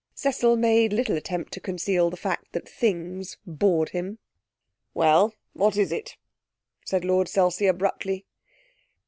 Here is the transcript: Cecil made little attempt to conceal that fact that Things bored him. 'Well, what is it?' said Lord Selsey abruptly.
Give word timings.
Cecil 0.15 0.55
made 0.55 0.93
little 0.93 1.15
attempt 1.15 1.53
to 1.53 1.59
conceal 1.59 2.09
that 2.09 2.17
fact 2.17 2.53
that 2.53 2.67
Things 2.67 3.37
bored 3.45 3.89
him. 3.89 4.17
'Well, 4.95 5.35
what 5.53 5.77
is 5.77 5.91
it?' 5.91 6.17
said 6.83 7.05
Lord 7.05 7.27
Selsey 7.27 7.67
abruptly. 7.67 8.25